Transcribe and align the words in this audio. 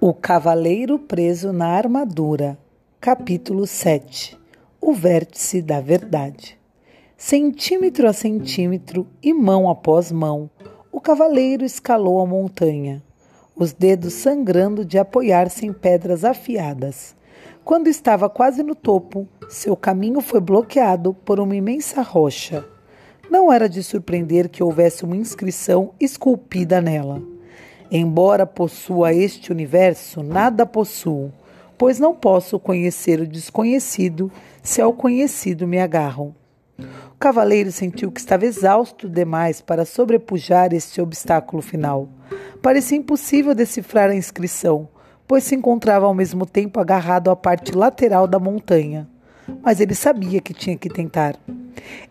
O 0.00 0.14
Cavaleiro 0.14 0.96
Preso 0.96 1.52
na 1.52 1.70
Armadura, 1.70 2.56
capítulo 3.00 3.66
7 3.66 4.38
O 4.80 4.92
Vértice 4.92 5.60
da 5.60 5.80
Verdade. 5.80 6.56
Centímetro 7.16 8.08
a 8.08 8.12
centímetro 8.12 9.08
e 9.20 9.34
mão 9.34 9.68
após 9.68 10.12
mão, 10.12 10.48
o 10.92 11.00
cavaleiro 11.00 11.64
escalou 11.64 12.20
a 12.20 12.26
montanha, 12.26 13.02
os 13.56 13.72
dedos 13.72 14.12
sangrando 14.12 14.84
de 14.84 14.98
apoiar-se 14.98 15.66
em 15.66 15.72
pedras 15.72 16.24
afiadas. 16.24 17.16
Quando 17.64 17.88
estava 17.88 18.30
quase 18.30 18.62
no 18.62 18.76
topo, 18.76 19.26
seu 19.48 19.76
caminho 19.76 20.20
foi 20.20 20.38
bloqueado 20.40 21.12
por 21.12 21.40
uma 21.40 21.56
imensa 21.56 22.02
rocha. 22.02 22.64
Não 23.28 23.52
era 23.52 23.68
de 23.68 23.82
surpreender 23.82 24.48
que 24.48 24.62
houvesse 24.62 25.04
uma 25.04 25.16
inscrição 25.16 25.90
esculpida 25.98 26.80
nela. 26.80 27.20
Embora 27.90 28.46
possua 28.46 29.14
este 29.14 29.50
universo, 29.50 30.22
nada 30.22 30.66
possuo, 30.66 31.32
pois 31.78 31.98
não 31.98 32.14
posso 32.14 32.58
conhecer 32.58 33.20
o 33.20 33.26
desconhecido 33.26 34.30
se 34.62 34.82
ao 34.82 34.92
conhecido 34.92 35.66
me 35.66 35.78
agarro. 35.78 36.34
O 36.78 37.18
cavaleiro 37.18 37.72
sentiu 37.72 38.12
que 38.12 38.20
estava 38.20 38.44
exausto 38.44 39.08
demais 39.08 39.62
para 39.62 39.86
sobrepujar 39.86 40.74
este 40.74 41.00
obstáculo 41.00 41.62
final. 41.62 42.08
Parecia 42.60 42.98
impossível 42.98 43.54
decifrar 43.54 44.10
a 44.10 44.14
inscrição, 44.14 44.88
pois 45.26 45.44
se 45.44 45.54
encontrava 45.54 46.04
ao 46.04 46.14
mesmo 46.14 46.44
tempo 46.44 46.78
agarrado 46.78 47.30
à 47.30 47.36
parte 47.36 47.72
lateral 47.72 48.26
da 48.26 48.38
montanha. 48.38 49.08
Mas 49.62 49.80
ele 49.80 49.94
sabia 49.94 50.40
que 50.42 50.52
tinha 50.52 50.76
que 50.76 50.90
tentar. 50.90 51.36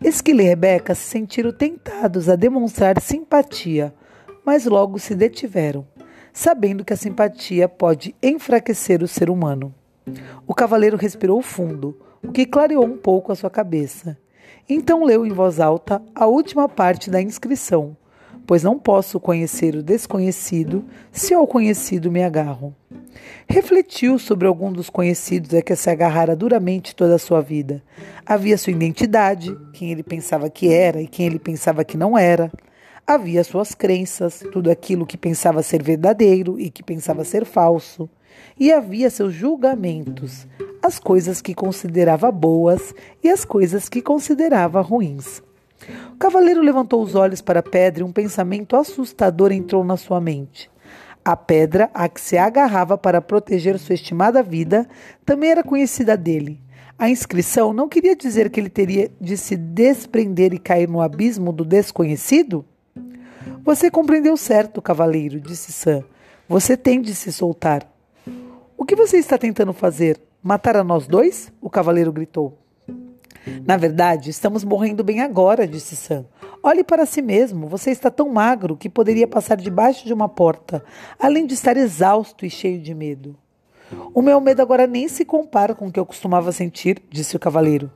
Esquilo 0.02 0.40
e 0.40 0.44
Rebeca 0.44 0.94
se 0.94 1.02
sentiram 1.02 1.52
tentados 1.52 2.28
a 2.28 2.34
demonstrar 2.34 3.00
simpatia, 3.00 3.94
mas 4.48 4.64
logo 4.64 4.98
se 4.98 5.14
detiveram, 5.14 5.86
sabendo 6.32 6.82
que 6.82 6.94
a 6.94 6.96
simpatia 6.96 7.68
pode 7.68 8.14
enfraquecer 8.22 9.02
o 9.02 9.06
ser 9.06 9.28
humano. 9.28 9.74
O 10.46 10.54
cavaleiro 10.54 10.96
respirou 10.96 11.42
fundo, 11.42 11.94
o 12.24 12.32
que 12.32 12.46
clareou 12.46 12.82
um 12.82 12.96
pouco 12.96 13.30
a 13.30 13.36
sua 13.36 13.50
cabeça. 13.50 14.16
Então 14.66 15.04
leu 15.04 15.26
em 15.26 15.32
voz 15.32 15.60
alta 15.60 16.00
a 16.14 16.24
última 16.24 16.66
parte 16.66 17.10
da 17.10 17.20
inscrição, 17.20 17.94
pois 18.46 18.62
não 18.62 18.78
posso 18.78 19.20
conhecer 19.20 19.74
o 19.74 19.82
desconhecido 19.82 20.82
se 21.12 21.34
ao 21.34 21.46
conhecido 21.46 22.10
me 22.10 22.24
agarro. 22.24 22.74
Refletiu 23.46 24.18
sobre 24.18 24.48
algum 24.48 24.72
dos 24.72 24.88
conhecidos 24.88 25.52
a 25.52 25.60
que 25.60 25.76
se 25.76 25.90
agarrara 25.90 26.34
duramente 26.34 26.96
toda 26.96 27.16
a 27.16 27.18
sua 27.18 27.42
vida. 27.42 27.82
Havia 28.24 28.56
sua 28.56 28.72
identidade, 28.72 29.54
quem 29.74 29.92
ele 29.92 30.02
pensava 30.02 30.48
que 30.48 30.72
era 30.72 31.02
e 31.02 31.06
quem 31.06 31.26
ele 31.26 31.38
pensava 31.38 31.84
que 31.84 31.98
não 31.98 32.16
era. 32.16 32.50
Havia 33.08 33.42
suas 33.42 33.74
crenças, 33.74 34.44
tudo 34.52 34.70
aquilo 34.70 35.06
que 35.06 35.16
pensava 35.16 35.62
ser 35.62 35.82
verdadeiro 35.82 36.60
e 36.60 36.68
que 36.68 36.82
pensava 36.82 37.24
ser 37.24 37.46
falso. 37.46 38.06
E 38.60 38.70
havia 38.70 39.08
seus 39.08 39.32
julgamentos, 39.32 40.46
as 40.82 40.98
coisas 40.98 41.40
que 41.40 41.54
considerava 41.54 42.30
boas 42.30 42.94
e 43.24 43.30
as 43.30 43.46
coisas 43.46 43.88
que 43.88 44.02
considerava 44.02 44.82
ruins. 44.82 45.42
O 46.12 46.16
cavaleiro 46.18 46.60
levantou 46.60 47.02
os 47.02 47.14
olhos 47.14 47.40
para 47.40 47.60
a 47.60 47.62
pedra 47.62 48.02
e 48.02 48.04
um 48.04 48.12
pensamento 48.12 48.76
assustador 48.76 49.52
entrou 49.52 49.82
na 49.82 49.96
sua 49.96 50.20
mente. 50.20 50.70
A 51.24 51.34
pedra 51.34 51.90
a 51.94 52.10
que 52.10 52.20
se 52.20 52.36
agarrava 52.36 52.98
para 52.98 53.22
proteger 53.22 53.78
sua 53.78 53.94
estimada 53.94 54.42
vida 54.42 54.86
também 55.24 55.50
era 55.50 55.64
conhecida 55.64 56.14
dele. 56.14 56.60
A 56.98 57.08
inscrição 57.08 57.72
não 57.72 57.88
queria 57.88 58.14
dizer 58.14 58.50
que 58.50 58.60
ele 58.60 58.68
teria 58.68 59.10
de 59.18 59.34
se 59.38 59.56
desprender 59.56 60.52
e 60.52 60.58
cair 60.58 60.86
no 60.86 61.00
abismo 61.00 61.54
do 61.54 61.64
desconhecido? 61.64 62.66
Você 63.68 63.90
compreendeu 63.90 64.34
certo, 64.34 64.80
cavaleiro, 64.80 65.38
disse 65.38 65.72
Sam. 65.72 66.02
Você 66.48 66.74
tem 66.74 67.02
de 67.02 67.14
se 67.14 67.30
soltar. 67.30 67.86
O 68.78 68.82
que 68.86 68.96
você 68.96 69.18
está 69.18 69.36
tentando 69.36 69.74
fazer? 69.74 70.18
Matar 70.42 70.74
a 70.78 70.82
nós 70.82 71.06
dois? 71.06 71.52
O 71.60 71.68
cavaleiro 71.68 72.10
gritou. 72.10 72.56
Na 73.66 73.76
verdade, 73.76 74.30
estamos 74.30 74.64
morrendo 74.64 75.04
bem 75.04 75.20
agora, 75.20 75.68
disse 75.68 75.96
Sam. 75.96 76.24
Olhe 76.62 76.82
para 76.82 77.04
si 77.04 77.20
mesmo. 77.20 77.66
Você 77.66 77.90
está 77.90 78.10
tão 78.10 78.30
magro 78.30 78.74
que 78.74 78.88
poderia 78.88 79.28
passar 79.28 79.58
debaixo 79.58 80.06
de 80.06 80.14
uma 80.14 80.30
porta, 80.30 80.82
além 81.18 81.44
de 81.46 81.52
estar 81.52 81.76
exausto 81.76 82.46
e 82.46 82.50
cheio 82.50 82.80
de 82.80 82.94
medo. 82.94 83.36
O 84.14 84.22
meu 84.22 84.40
medo 84.40 84.62
agora 84.62 84.86
nem 84.86 85.08
se 85.08 85.26
compara 85.26 85.74
com 85.74 85.88
o 85.88 85.92
que 85.92 86.00
eu 86.00 86.06
costumava 86.06 86.52
sentir, 86.52 87.02
disse 87.10 87.36
o 87.36 87.38
cavaleiro. 87.38 87.92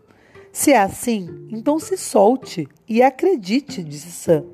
Se 0.53 0.71
é 0.71 0.83
assim, 0.83 1.49
então 1.51 1.79
se 1.79 1.97
solte 1.97 2.69
e 2.87 3.03
acredite, 3.03 3.83
disse 3.83 4.13
Sam. 4.13 4.45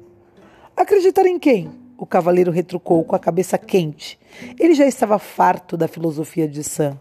Acreditar 0.79 1.27
em 1.27 1.41
quem? 1.41 1.73
O 1.99 2.07
cavaleiro 2.07 2.53
retrucou 2.53 3.03
com 3.03 3.17
a 3.17 3.19
cabeça 3.19 3.59
quente. 3.59 4.17
Ele 4.57 4.75
já 4.75 4.87
estava 4.87 5.19
farto 5.19 5.77
da 5.77 5.89
filosofia 5.89 6.47
de 6.47 6.63
Sam. 6.63 6.97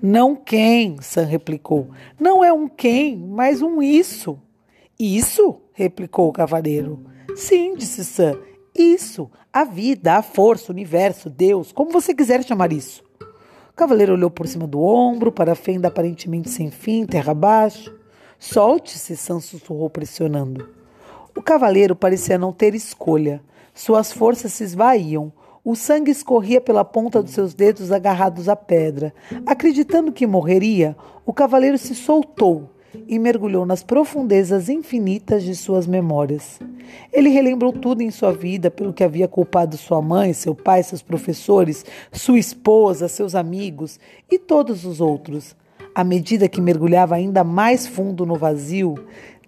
Não 0.00 0.36
quem, 0.36 1.02
Sam 1.02 1.24
replicou. 1.24 1.90
Não 2.16 2.44
é 2.44 2.52
um 2.52 2.68
quem, 2.68 3.16
mas 3.16 3.60
um 3.60 3.82
isso. 3.82 4.38
Isso? 4.96 5.60
replicou 5.72 6.28
o 6.28 6.32
cavaleiro. 6.32 7.06
Sim, 7.34 7.74
disse 7.74 8.04
Sam. 8.04 8.38
Isso. 8.72 9.28
A 9.52 9.64
vida, 9.64 10.14
a 10.14 10.22
força, 10.22 10.70
o 10.70 10.74
universo, 10.74 11.28
Deus, 11.28 11.72
como 11.72 11.90
você 11.90 12.14
quiser 12.14 12.44
chamar 12.44 12.72
isso. 12.72 13.02
O 13.20 13.74
cavaleiro 13.74 14.12
olhou 14.12 14.30
por 14.30 14.46
cima 14.46 14.64
do 14.68 14.80
ombro, 14.80 15.32
para 15.32 15.54
a 15.54 15.56
fenda 15.56 15.88
aparentemente 15.88 16.50
sem 16.50 16.70
fim, 16.70 17.04
terra 17.04 17.32
abaixo. 17.32 17.92
Solte-se, 18.38 19.16
Sam 19.16 19.40
sussurrou, 19.40 19.90
pressionando. 19.90 20.77
O 21.36 21.42
cavaleiro 21.42 21.94
parecia 21.94 22.38
não 22.38 22.52
ter 22.52 22.74
escolha. 22.74 23.40
Suas 23.74 24.12
forças 24.12 24.52
se 24.52 24.64
esvaíam. 24.64 25.32
O 25.64 25.76
sangue 25.76 26.10
escorria 26.10 26.60
pela 26.60 26.84
ponta 26.84 27.22
dos 27.22 27.32
seus 27.32 27.54
dedos 27.54 27.92
agarrados 27.92 28.48
à 28.48 28.56
pedra. 28.56 29.12
Acreditando 29.46 30.12
que 30.12 30.26
morreria, 30.26 30.96
o 31.26 31.32
cavaleiro 31.32 31.76
se 31.76 31.94
soltou 31.94 32.70
e 33.06 33.18
mergulhou 33.18 33.66
nas 33.66 33.82
profundezas 33.82 34.68
infinitas 34.68 35.42
de 35.42 35.54
suas 35.54 35.86
memórias. 35.86 36.58
Ele 37.12 37.28
relembrou 37.28 37.72
tudo 37.72 38.02
em 38.02 38.10
sua 38.10 38.32
vida 38.32 38.70
pelo 38.70 38.92
que 38.92 39.04
havia 39.04 39.28
culpado 39.28 39.76
sua 39.76 40.00
mãe, 40.00 40.32
seu 40.32 40.54
pai, 40.54 40.82
seus 40.82 41.02
professores, 41.02 41.84
sua 42.12 42.38
esposa, 42.38 43.08
seus 43.08 43.34
amigos 43.34 44.00
e 44.30 44.38
todos 44.38 44.84
os 44.84 45.00
outros. 45.00 45.54
À 45.98 46.04
medida 46.04 46.48
que 46.48 46.60
mergulhava 46.60 47.16
ainda 47.16 47.42
mais 47.42 47.84
fundo 47.84 48.24
no 48.24 48.36
vazio, 48.36 48.94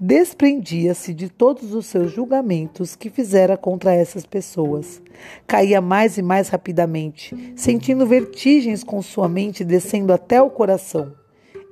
desprendia-se 0.00 1.14
de 1.14 1.28
todos 1.28 1.72
os 1.72 1.86
seus 1.86 2.10
julgamentos 2.10 2.96
que 2.96 3.08
fizera 3.08 3.56
contra 3.56 3.94
essas 3.94 4.26
pessoas. 4.26 5.00
Caía 5.46 5.80
mais 5.80 6.18
e 6.18 6.22
mais 6.22 6.48
rapidamente, 6.48 7.36
sentindo 7.54 8.04
vertigens 8.04 8.82
com 8.82 9.00
sua 9.00 9.28
mente 9.28 9.62
descendo 9.62 10.12
até 10.12 10.42
o 10.42 10.50
coração. 10.50 11.12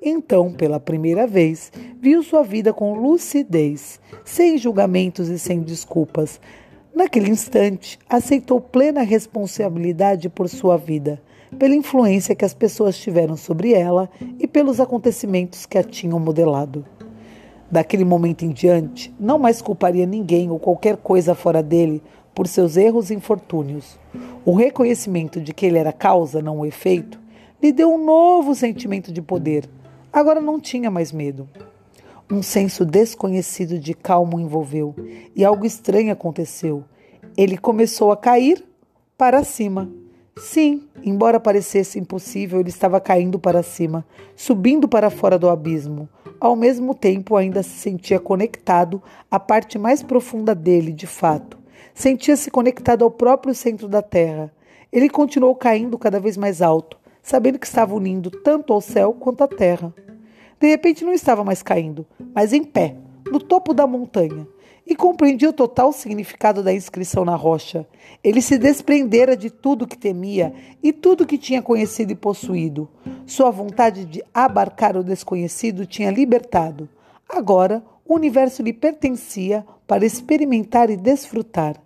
Então, 0.00 0.53
pela 0.53 0.78
primeira 0.78 1.27
vez, 1.27 1.72
viu 2.00 2.22
sua 2.22 2.44
vida 2.44 2.72
com 2.72 2.94
lucidez, 2.94 4.00
sem 4.25 4.56
julgamentos 4.59 5.28
e 5.28 5.41
sem 5.41 5.61
desculpas. 5.61 6.41
Naquele 6.94 7.31
instante, 7.31 7.99
aceitou 8.09 8.61
plena 8.61 9.03
responsabilidade 9.03 10.28
por 10.28 10.49
sua 10.49 10.77
vida, 10.77 11.21
pela 11.57 11.77
influência 11.77 12.35
que 12.35 12.45
as 12.45 12.53
pessoas 12.53 12.99
tiveram 12.99 13.37
sobre 13.37 13.73
ela 13.73 14.11
e 14.39 14.47
pelos 14.49 14.81
acontecimentos 14.81 15.67
que 15.67 15.79
a 15.79 15.85
tinham 15.85 16.19
modelado. 16.19 16.85
Daquele 17.71 18.05
momento 18.05 18.45
em 18.45 18.51
diante, 18.51 19.15
não 19.21 19.39
mais 19.39 19.63
culparia 19.63 20.07
ninguém 20.07 20.51
ou 20.51 20.59
qualquer 20.59 20.97
coisa 20.97 21.35
fora 21.35 21.63
dele 21.63 22.03
por 22.35 22.49
seus 22.49 22.77
erros 22.77 23.11
e 23.11 23.15
infortúnios. 23.15 23.99
O 24.45 24.55
reconhecimento 24.55 25.41
de 25.41 25.53
que 25.53 25.67
ele 25.67 25.79
era 25.79 25.93
causa, 25.93 26.43
não 26.43 26.61
o 26.61 26.67
efeito, 26.67 27.21
lhe 27.63 27.71
deu 27.73 27.93
um 27.93 28.05
novo 28.05 28.55
sentimento 28.55 29.13
de 29.13 29.21
poder 29.21 29.69
Agora 30.13 30.41
não 30.41 30.59
tinha 30.59 30.91
mais 30.91 31.13
medo. 31.13 31.49
Um 32.31 32.43
senso 32.43 32.85
desconhecido 32.85 33.79
de 33.79 33.95
calma 33.95 34.37
o 34.37 34.41
envolveu 34.41 34.95
e 35.35 35.45
algo 35.45 35.65
estranho 35.65 36.12
aconteceu. 36.12 36.85
Ele 37.37 37.56
começou 37.56 38.11
a 38.11 38.17
cair 38.17 38.65
para 39.17 39.44
cima. 39.44 39.91
Sim, 40.38 40.85
embora 41.02 41.40
parecesse 41.40 41.99
impossível, 41.99 42.61
ele 42.61 42.69
estava 42.69 43.00
caindo 43.00 43.38
para 43.38 43.62
cima, 43.62 44.06
subindo 44.37 44.88
para 44.88 45.11
fora 45.11 45.38
do 45.38 45.49
abismo. 45.49 46.08
Ao 46.40 46.55
mesmo 46.55 46.94
tempo, 46.94 47.37
ainda 47.37 47.62
se 47.62 47.70
sentia 47.70 48.20
conectado 48.20 49.02
à 49.31 49.40
parte 49.40 49.79
mais 49.79 50.02
profunda 50.02 50.55
dele, 50.55 50.93
de 50.93 51.06
fato. 51.06 51.58
Sentia-se 51.93 52.50
conectado 52.50 53.05
ao 53.05 53.11
próprio 53.11 53.55
centro 53.55 53.88
da 53.88 54.00
Terra. 54.00 54.52
Ele 54.93 55.08
continuou 55.08 55.55
caindo 55.55 55.99
cada 55.99 56.20
vez 56.20 56.37
mais 56.37 56.62
alto, 56.62 56.96
sabendo 57.23 57.58
que 57.58 57.67
estava 57.67 57.94
unindo 57.94 58.31
tanto 58.31 58.73
ao 58.73 58.81
céu 58.81 59.12
quanto 59.12 59.44
à 59.44 59.49
terra. 59.49 59.93
De 60.58 60.67
repente 60.67 61.05
não 61.05 61.12
estava 61.12 61.44
mais 61.44 61.62
caindo, 61.62 62.06
mas 62.34 62.52
em 62.52 62.64
pé, 62.64 62.96
no 63.31 63.39
topo 63.41 63.73
da 63.75 63.87
montanha, 63.87 64.47
e 64.87 64.97
compreendia 64.97 65.51
o 65.51 65.53
total 65.53 65.93
significado 65.93 66.63
da 66.63 66.73
inscrição 66.73 67.23
na 67.23 67.35
rocha. 67.35 67.87
Ele 68.25 68.41
se 68.41 68.57
desprendera 68.57 69.37
de 69.37 69.51
tudo 69.51 69.87
que 69.87 69.99
temia 69.99 70.55
e 70.83 70.95
tudo 70.95 71.27
que 71.27 71.37
tinha 71.37 71.61
conhecido 71.61 72.13
e 72.13 72.17
possuído. 72.17 72.89
Sua 73.27 73.51
vontade 73.51 74.07
de 74.07 74.25
abarcar 74.33 74.97
o 74.97 75.05
desconhecido 75.05 75.85
tinha 75.85 76.11
libertado. 76.11 76.89
Agora, 77.29 77.85
o 78.07 78.15
universo 78.15 78.63
lhe 78.63 78.73
pertencia 78.73 79.63
para 79.87 80.07
experimentar 80.07 80.89
e 80.89 80.97
desfrutar. 80.97 81.77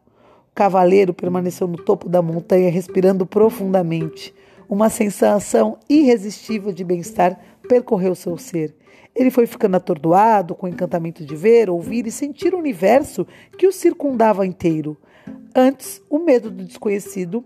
O 0.53 0.55
cavaleiro 0.55 1.13
permaneceu 1.13 1.67
no 1.67 1.79
topo 1.79 2.09
da 2.09 2.23
montanha, 2.23 2.71
respirando 2.71 3.27
profundamente. 3.27 4.33
Uma 4.69 4.89
sensação 4.89 5.77
irresistível 5.89 6.73
de 6.73 6.85
bem-estar 6.85 7.39
percorreu 7.73 8.15
seu 8.15 8.37
ser. 8.37 8.77
Ele 9.15 9.31
foi 9.31 9.47
ficando 9.47 9.79
atordoado 9.79 10.55
com 10.55 10.67
o 10.67 10.69
encantamento 10.69 11.25
de 11.25 11.35
ver, 11.35 11.71
ouvir 11.71 12.07
e 12.07 12.13
sentir 12.13 12.53
o 12.53 12.59
universo 12.59 13.27
que 13.57 13.67
o 13.67 13.73
circundava 13.73 14.47
inteiro. 14.47 14.95
Antes, 15.55 16.03
o 16.11 16.19
medo 16.19 16.51
do 16.51 16.65
desconhecido 16.65 17.43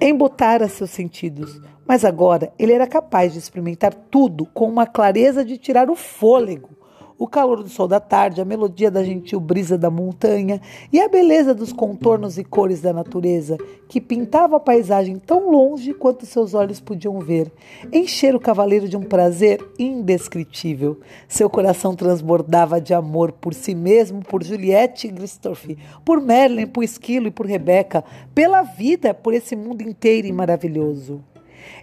embotara 0.00 0.66
seus 0.66 0.88
sentidos, 0.88 1.60
mas 1.86 2.06
agora 2.06 2.50
ele 2.58 2.72
era 2.72 2.86
capaz 2.86 3.34
de 3.34 3.38
experimentar 3.38 3.92
tudo 3.94 4.46
com 4.46 4.66
uma 4.66 4.86
clareza 4.86 5.44
de 5.44 5.58
tirar 5.58 5.90
o 5.90 5.94
fôlego 5.94 6.70
o 7.18 7.26
calor 7.26 7.62
do 7.62 7.68
sol 7.68 7.88
da 7.88 7.98
tarde, 7.98 8.40
a 8.40 8.44
melodia 8.44 8.90
da 8.90 9.02
gentil 9.02 9.40
brisa 9.40 9.76
da 9.76 9.90
montanha 9.90 10.60
e 10.92 11.00
a 11.00 11.08
beleza 11.08 11.52
dos 11.52 11.72
contornos 11.72 12.38
e 12.38 12.44
cores 12.44 12.80
da 12.80 12.92
natureza, 12.92 13.58
que 13.88 14.00
pintava 14.00 14.56
a 14.56 14.60
paisagem 14.60 15.18
tão 15.18 15.50
longe 15.50 15.92
quanto 15.92 16.24
seus 16.24 16.54
olhos 16.54 16.78
podiam 16.78 17.18
ver, 17.18 17.50
encher 17.92 18.36
o 18.36 18.40
cavaleiro 18.40 18.88
de 18.88 18.96
um 18.96 19.02
prazer 19.02 19.66
indescritível. 19.78 21.00
Seu 21.26 21.50
coração 21.50 21.96
transbordava 21.96 22.80
de 22.80 22.94
amor 22.94 23.32
por 23.32 23.52
si 23.52 23.74
mesmo, 23.74 24.22
por 24.22 24.44
Juliette 24.44 25.08
e 25.08 25.12
Christophe, 25.12 25.76
por 26.04 26.20
Merlin, 26.20 26.66
por 26.66 26.84
Esquilo 26.84 27.26
e 27.26 27.32
por 27.32 27.46
Rebeca, 27.46 28.04
pela 28.32 28.62
vida, 28.62 29.12
por 29.12 29.34
esse 29.34 29.56
mundo 29.56 29.82
inteiro 29.82 30.28
e 30.28 30.32
maravilhoso. 30.32 31.20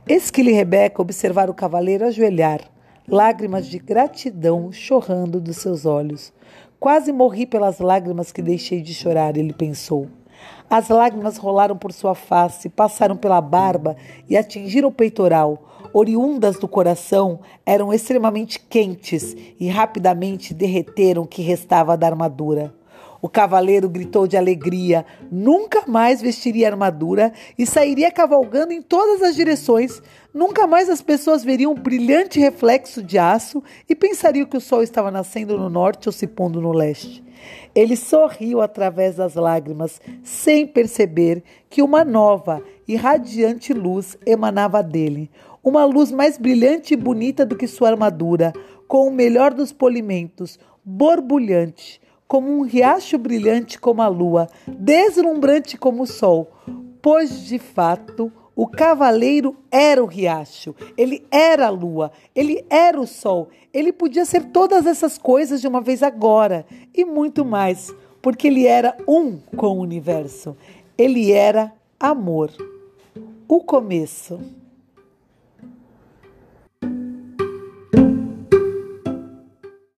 Esquilo 0.07 0.49
e 0.49 0.53
Rebeca 0.53 1.01
observaram 1.01 1.51
o 1.51 1.55
cavaleiro 1.55 2.05
ajoelhar, 2.05 2.61
lágrimas 3.07 3.67
de 3.67 3.77
gratidão 3.77 4.71
chorrando 4.71 5.39
dos 5.39 5.57
seus 5.57 5.85
olhos. 5.85 6.33
Quase 6.79 7.11
morri 7.11 7.45
pelas 7.45 7.79
lágrimas 7.79 8.31
que 8.31 8.41
deixei 8.41 8.81
de 8.81 8.93
chorar, 8.93 9.37
ele 9.37 9.53
pensou. 9.53 10.07
As 10.69 10.89
lágrimas 10.89 11.37
rolaram 11.37 11.77
por 11.77 11.93
sua 11.93 12.15
face, 12.15 12.69
passaram 12.69 13.15
pela 13.15 13.39
barba 13.39 13.95
e 14.29 14.35
atingiram 14.35 14.89
o 14.89 14.91
peitoral. 14.91 15.63
Oriundas 15.93 16.59
do 16.59 16.67
coração, 16.67 17.39
eram 17.65 17.93
extremamente 17.93 18.59
quentes 18.59 19.35
e 19.59 19.67
rapidamente 19.69 20.53
derreteram 20.53 21.23
o 21.23 21.27
que 21.27 21.41
restava 21.41 21.95
da 21.95 22.07
armadura. 22.07 22.73
O 23.21 23.29
cavaleiro 23.29 23.89
gritou 23.89 24.27
de 24.27 24.37
alegria, 24.37 25.05
nunca 25.31 25.83
mais 25.87 26.21
vestiria 26.21 26.67
armadura 26.67 27.31
e 27.57 27.65
sairia 27.65 28.11
cavalgando 28.11 28.73
em 28.73 28.81
todas 28.81 29.21
as 29.21 29.35
direções. 29.35 30.01
Nunca 30.33 30.67
mais 30.67 30.89
as 30.89 31.01
pessoas 31.01 31.43
veriam 31.43 31.71
um 31.71 31.75
brilhante 31.75 32.39
reflexo 32.39 33.01
de 33.01 33.17
aço 33.17 33.63
e 33.89 33.95
pensariam 33.95 34.45
que 34.45 34.57
o 34.57 34.61
sol 34.61 34.83
estava 34.83 35.09
nascendo 35.09 35.57
no 35.57 35.69
norte 35.69 36.09
ou 36.09 36.13
se 36.13 36.27
pondo 36.27 36.59
no 36.59 36.71
leste. 36.71 37.23
Ele 37.73 37.95
sorriu 37.95 38.61
através 38.61 39.15
das 39.15 39.35
lágrimas, 39.35 40.01
sem 40.23 40.65
perceber 40.65 41.43
que 41.69 41.81
uma 41.81 42.03
nova 42.03 42.61
e 42.87 42.95
radiante 42.95 43.73
luz 43.73 44.17
emanava 44.25 44.81
dele. 44.83 45.29
Uma 45.63 45.83
luz 45.85 46.11
mais 46.11 46.37
brilhante 46.37 46.93
e 46.93 46.97
bonita 46.97 47.45
do 47.45 47.55
que 47.55 47.67
sua 47.67 47.89
armadura, 47.89 48.53
com 48.87 49.07
o 49.07 49.11
melhor 49.11 49.53
dos 49.53 49.71
polimentos, 49.71 50.59
borbulhante 50.83 51.99
como 52.27 52.51
um 52.51 52.61
riacho 52.61 53.17
brilhante 53.17 53.79
como 53.79 54.01
a 54.01 54.07
lua, 54.07 54.47
deslumbrante 54.67 55.77
como 55.77 56.03
o 56.03 56.07
sol, 56.07 56.51
pois 57.01 57.45
de 57.45 57.59
fato 57.59 58.31
o 58.55 58.65
cavaleiro 58.67 59.55
era 59.69 60.01
o 60.01 60.07
riacho, 60.07 60.73
ele 60.97 61.25
era 61.29 61.67
a 61.67 61.69
lua, 61.69 62.11
ele 62.33 62.65
era 62.69 62.99
o 62.99 63.05
sol, 63.05 63.49
ele 63.73 63.91
podia 63.91 64.23
ser 64.23 64.45
todas 64.45 64.85
essas 64.85 65.17
coisas 65.17 65.59
de 65.59 65.67
uma 65.67 65.81
vez 65.81 66.01
agora 66.01 66.65
e 66.93 67.03
muito 67.03 67.43
mais, 67.43 67.93
porque 68.21 68.47
ele 68.47 68.65
era 68.65 68.95
um 69.07 69.37
com 69.57 69.67
o 69.67 69.81
universo, 69.81 70.55
ele 70.97 71.31
era 71.31 71.73
amor. 71.99 72.51
O 73.47 73.59
começo. 73.59 74.39